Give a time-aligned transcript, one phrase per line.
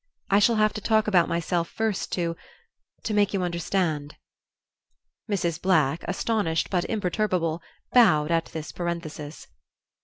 [0.31, 2.35] I shall have to talk about myself first to
[3.03, 4.15] to make you understand."
[5.29, 5.61] Mrs.
[5.61, 7.61] Black, astonished but imperturbable,
[7.93, 9.47] bowed at this parenthesis.